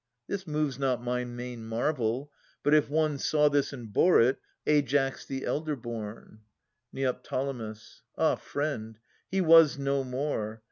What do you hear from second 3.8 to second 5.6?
bore it,— Aias the